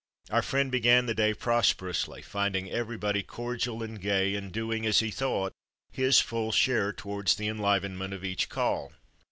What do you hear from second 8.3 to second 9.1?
call.